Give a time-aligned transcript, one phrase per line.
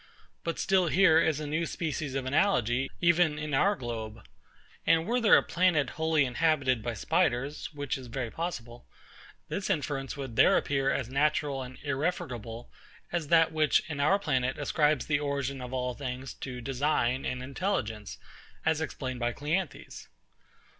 [0.43, 4.25] But still here is a new species of analogy, even in our globe.
[4.83, 8.87] And were there a planet wholly inhabited by spiders, (which is very possible,)
[9.47, 12.71] this inference would there appear as natural and irrefragable
[13.11, 17.43] as that which in our planet ascribes the origin of all things to design and
[17.43, 18.17] intelligence,
[18.65, 20.07] as explained by CLEANTHES.